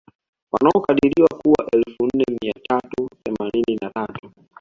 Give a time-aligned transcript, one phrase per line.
[0.51, 4.31] Wanaokadiriwa kuwa elfu nne mia tatu themanini na tatu